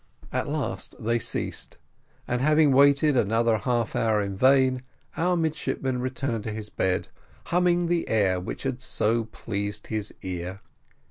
[0.33, 1.77] At last they ceased,
[2.27, 4.81] and having waited another half hour in vain,
[5.15, 7.09] our midshipman returned to his bed,
[7.45, 10.61] humming the air which had so pleased his ear.